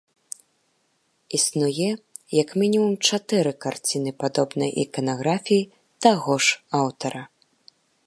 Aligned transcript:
Існуе 1.37 1.89
як 2.41 2.49
мінімум 2.63 2.93
чатыры 3.09 3.51
карціны 3.67 4.11
падобнай 4.25 4.71
іканаграфіі 4.87 5.69
таго 6.07 6.33
ж 6.49 6.61
аўтара. 6.83 7.23